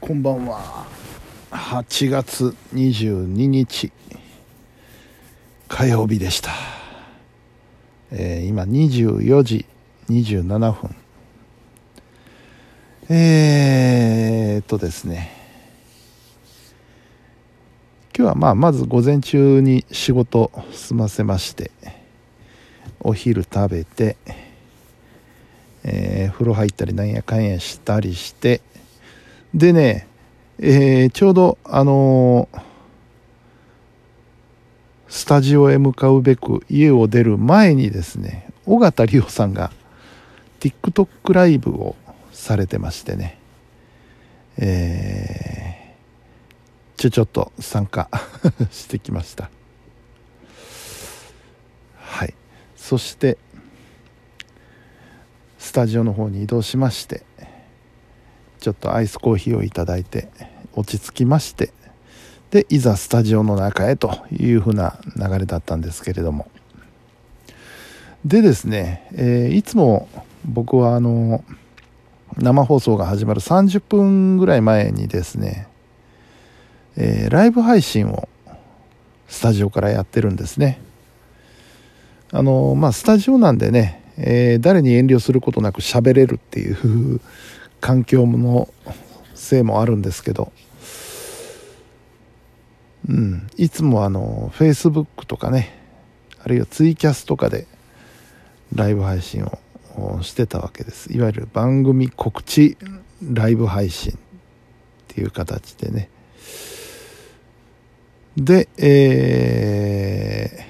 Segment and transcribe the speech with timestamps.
[0.00, 0.86] こんばんは。
[1.50, 3.90] 8月22日
[5.66, 6.52] 火曜日でした、
[8.12, 9.66] えー今24時
[10.08, 10.94] 27分。
[13.10, 15.32] えー、っとですね。
[18.16, 21.72] 今日はまあまず午前中に仕事済ませまして
[23.00, 24.16] お昼食べて、
[25.82, 28.60] えー風呂入ったりなんやかんやしたりして
[29.54, 30.06] でね、
[30.58, 32.68] えーちょうどあのー
[35.10, 39.72] スタジオへ向かうべく家を出る前にですね尾形里夫さんが
[40.60, 41.96] TikTok ライブを
[42.30, 43.38] されてましてね。
[44.58, 45.78] えー
[46.98, 48.10] ちょちょっと参加
[48.72, 49.50] してきました。
[51.96, 52.34] はい。
[52.76, 53.38] そして
[55.58, 57.22] スタジオの方に移動しまして
[58.58, 60.28] ちょっとアイスコーヒーをいただいて
[60.74, 61.72] 落ち着きまして
[62.50, 66.48] でいざスタジオの中へというふうな流れだったんですけれども。
[68.24, 70.08] でですね、えーいつも
[70.44, 71.44] 僕はあの
[72.36, 75.68] 生放送が始まる30分ぐらい前にですね、
[76.96, 78.28] えーライブ配信を
[79.28, 80.80] スタジオからやってるんですね。
[82.32, 87.20] あのまあスタジオなんでね、えー誰に遠慮することなく喋れるっていう
[87.80, 88.68] 環境の
[89.34, 90.52] せいもあるんですけど。
[93.08, 95.74] うん、いつもあの Facebook とかね
[96.42, 97.66] あるいはツイキャスとかで
[98.74, 99.46] ライブ配信
[99.96, 101.12] をしてたわけです。
[101.12, 102.76] いわゆる番組告知
[103.22, 104.16] ライブ配信っ
[105.08, 106.10] ていう形でね。
[108.36, 110.68] でえー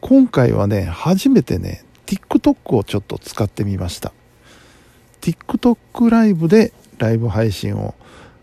[0.00, 4.12] 今回はね初めてね TikTok をちょっと使ってみました。
[5.24, 7.94] TikTok ライブでライブ配信を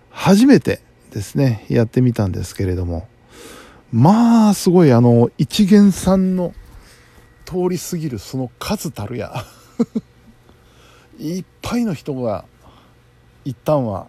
[0.10, 3.08] 初めてですねやってみたんですけれども
[3.94, 6.56] まあすごいあの一元さんの
[7.46, 9.32] 通り過ぎるその数たるや
[11.20, 12.46] いっぱいの人が
[13.46, 14.08] 一旦は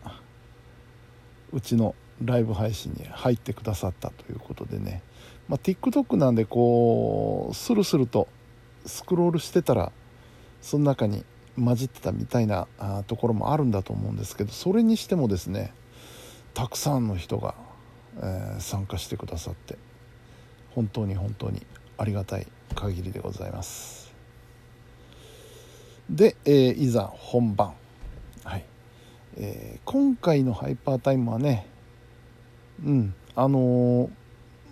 [1.52, 1.94] うちの
[2.24, 5.02] ライブ配信に入ってくださったということでね、
[5.46, 8.28] まあ、TikTok なんでこうスルスルと
[8.86, 9.92] スクロールしてたら
[10.62, 11.26] その中に
[11.56, 12.66] 混じってたみたいな
[13.06, 15.72] ところもあるんだと思うんですけどそれにしてもですね
[16.54, 17.54] たくさんの人が、
[18.18, 19.76] えー参加してくださって
[20.70, 21.66] 本当に本当に
[21.98, 24.12] ありがたい限りでございます。
[26.10, 27.74] で、えーいざ本番。
[28.44, 28.64] はい、
[29.36, 31.66] えー今回のハイパータイムはね
[32.84, 34.10] うんあのー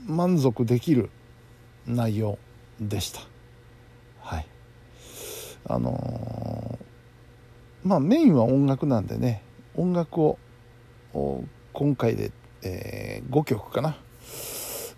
[0.06, 1.10] 満足できる
[1.86, 2.38] 内容
[2.80, 3.20] でした。
[4.20, 4.46] はい。
[5.66, 6.49] あの
[7.84, 9.42] まあメインは音楽なんでね
[9.74, 10.38] 音楽を
[11.72, 12.32] 今回で、
[12.62, 13.96] え5曲かな、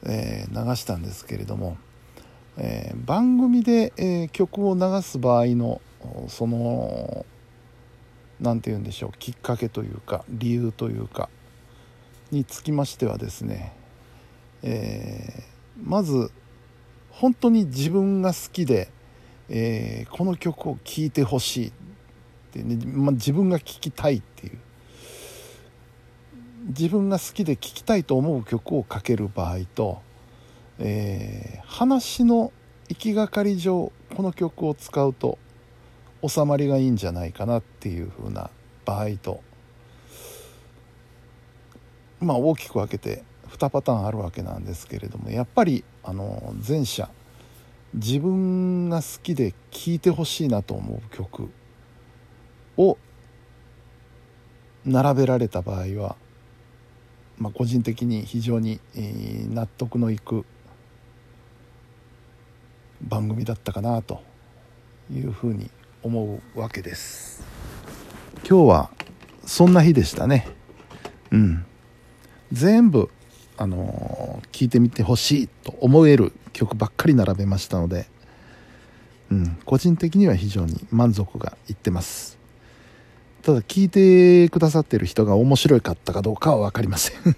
[0.05, 1.77] えー流したんですけれども、
[2.57, 5.81] えー番組で、えー曲を流す場合の
[6.29, 7.25] その
[8.41, 11.29] 何て言うんでしょうきっかけというか理由というか
[12.31, 13.73] につきましてはですね、
[14.63, 15.53] えー
[15.85, 16.31] まず
[17.11, 18.91] 本当に自分が好きで、
[19.49, 21.73] えーこの曲を聴いてほしい
[22.61, 22.79] って、ね。
[22.87, 24.59] まあ、自分が聴きたいっていう。
[26.69, 30.01] 自分が好きで聴きたいと思う曲をかける場合と、
[30.79, 32.53] えー話の
[32.91, 35.39] 行きがかり上この曲を使うと
[36.27, 38.51] 収まりがいいんじゃないかなっていう風な
[38.85, 39.43] 場合と
[42.21, 47.09] まあ大きく分けて2パターンあるわけなんですけれどもやっぱりあの前者。
[47.95, 51.51] 自分が好きで聴いてほしいなと思う曲。
[52.77, 52.99] を
[54.85, 56.17] 並べられた場合は、
[57.39, 58.81] まあ、個人的に非常に、
[59.51, 60.45] 納得のいく
[63.03, 64.23] 番組だったかなと
[65.13, 65.71] いうふうに
[66.03, 67.45] 思うわけです。
[68.49, 68.91] 今日は
[69.45, 70.49] そんな日でしたね。
[71.31, 71.65] うん。
[72.53, 73.09] 全部
[73.57, 78.07] あの聞いてみてほしいと思える曲ばっかり並べましたので、
[79.31, 82.39] うん、個人的には非常に満足がいってます。
[83.43, 87.17] ただ聞いてくださってる人が面白かったかどうかは分かりません。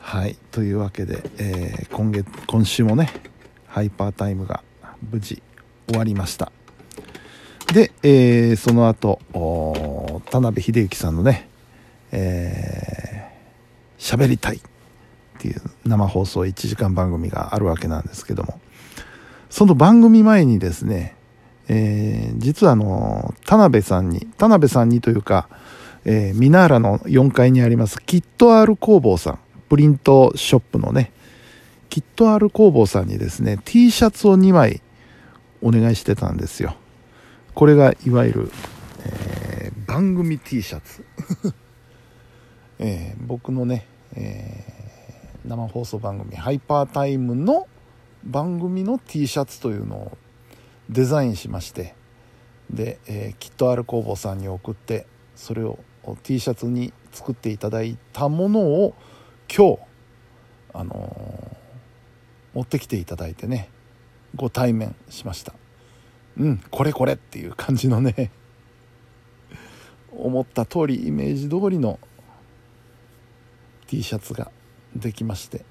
[0.00, 0.36] はい。
[0.50, 3.10] というわけで、えー今月今週もね
[3.66, 4.62] ハイパータイムが
[5.10, 5.42] 無事
[5.88, 6.52] 終わりました。
[7.72, 9.20] で、えーその後
[10.30, 11.48] 田辺秀幸さんのね
[12.12, 14.60] えー喋りたいっ
[15.38, 18.60] ていう生放送1時間番組があるわけなんですけども
[19.50, 21.16] その番組前にですね、
[21.72, 25.48] えー、実はあの田辺さんに田辺さんにというか、
[26.04, 29.38] えー、ミナーラの4階にありますキット R 工房さん
[29.68, 31.12] プリントショップのね
[31.88, 34.82] キット R 工房さんにですね T シャツを2枚
[35.62, 36.74] お願いしてたんですよ。
[37.54, 38.52] これがいわゆる、
[39.04, 41.04] えー、番組 T シャツ、
[42.78, 47.68] えー、僕のね、えー、生放送番組ハイパータイムの
[48.24, 50.18] 番組の T シャツというのを
[50.90, 51.94] デザインしまして
[52.68, 55.06] で、えー、きっとある工房さんに送って
[55.36, 55.78] それを
[56.24, 58.94] T シャツに作っていただいたものを
[59.54, 59.78] 今日
[60.72, 63.70] あのー、持ってきていただいてね
[64.34, 65.54] ご対面しました。
[66.38, 68.30] うんこれこれっていう感じのね
[70.12, 71.98] 思った通りイメージ通りの
[73.86, 74.50] T シャツが
[74.96, 75.69] できまして。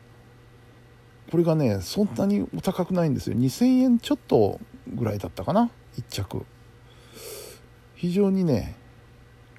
[1.29, 3.35] これがねそんなにお高くないんですよ。
[3.35, 5.69] 2000円ちょっとぐらいだったかな。
[5.97, 6.45] 1着。
[7.95, 8.75] 非常にね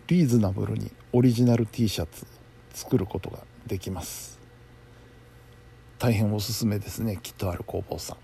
[0.08, 2.26] リーズナブルにオリジナル T シャツ
[2.72, 4.40] 作ることができます。
[5.98, 8.16] 大変おすすめですねきっとある工房さん。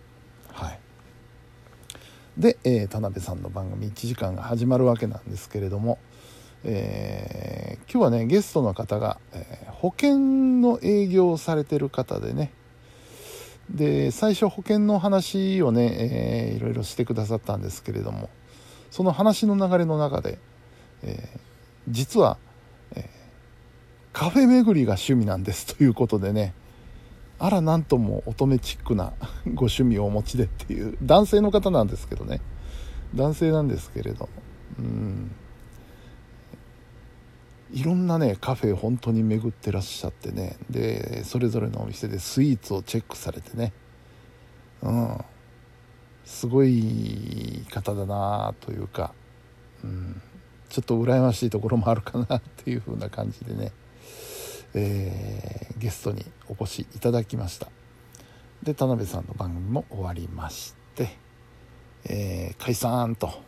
[0.52, 0.80] はい。
[2.36, 5.98] で、えー、田辺さんの番組1時間が始まるわけなんですけれども、
[6.64, 10.18] えー、今日はねゲストの方が、えー、保険
[10.60, 12.52] の営業をされてる方でね
[13.70, 18.30] で最初保険の話をね、えー、いろいろしてくださったんですけれども
[18.90, 20.38] その話の流れの中で、
[21.02, 21.40] えー、
[21.88, 22.38] 実は、
[22.94, 23.04] えー、
[24.12, 26.54] カフェ巡りが趣味なんですということでね
[27.38, 29.12] あらなんとも乙女チックな
[29.54, 32.40] ご趣味をお持ちでっていう男性の方なんですけどね。
[33.14, 34.28] 男性なんですけれど
[34.78, 35.30] うん。
[37.72, 40.56] いろんなねカフェ本当に巡ってらっしゃってね。
[40.70, 43.72] でそれぞれのお店でスイーツをチェックされてね。
[44.82, 45.24] うん。
[46.24, 49.14] すごい方だなというか、
[49.84, 50.20] うん、
[50.68, 53.72] ちょっと羨ましいところもあるかなっていう風な感じでね、
[54.74, 57.68] えー、ゲストにお越しいただきました。
[58.62, 61.16] で田辺さんの番組も終わりまして、
[62.04, 63.40] えー、解散と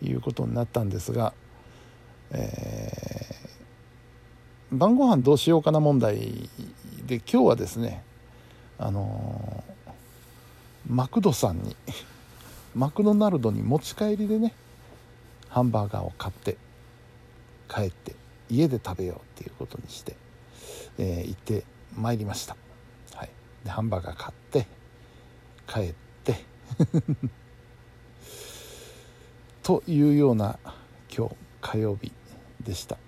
[0.00, 1.34] いうことになったんですが、
[2.30, 3.07] えー、
[4.72, 6.50] 晩ご飯どうしようかな問題
[7.06, 8.02] で今日はですね
[8.78, 9.64] あの
[10.86, 11.74] マクドさんに
[12.76, 14.52] マクドナルドに持ち帰りでね
[15.48, 16.58] ハンバーガーを買って
[17.68, 18.14] 帰って
[18.50, 20.16] 家で食べようっていうことにして、
[20.98, 21.64] えー、行って
[21.96, 22.54] まいりました、
[23.14, 23.30] はい、
[23.64, 24.66] でハンバーガー買って
[25.66, 25.94] 帰っ
[26.24, 26.44] て
[29.62, 30.58] というような
[31.14, 32.12] 今日火曜日
[32.62, 32.98] でした。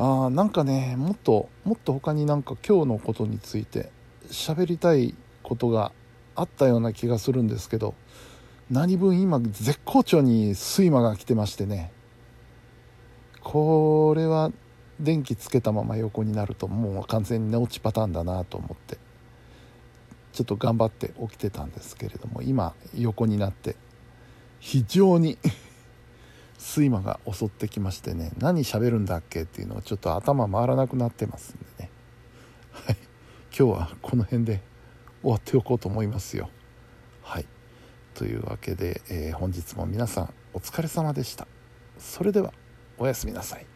[0.00, 3.90] あーなんかねもっともっと他になんか今日のことについて
[4.30, 5.92] 喋りたいことが
[6.34, 7.94] あったような気がするんですけど
[8.70, 11.92] 何分今絶好調に睡魔が来てましてね。
[13.42, 14.52] これは
[15.00, 18.98] 電気つけたまま横になるともう完全に寝落ちパターンだなと思って
[20.32, 23.76] ちょっと頑張って起きてたんですけれども今横になって
[24.60, 25.38] 非常に
[26.60, 31.90] 睡魔が襲ってきましてね何喋るんだっけっていうのをちょっと頭回らなくなってますんでね。
[32.72, 32.96] はい。
[33.56, 34.60] 今日はこの辺で
[35.22, 36.50] 終わっておこうと思いますよ。
[37.22, 37.46] はい。
[38.14, 41.48] というわけで、えー、本日も皆さんお疲れ様でした。
[41.98, 42.52] それでは
[42.98, 43.66] おやすみなさい。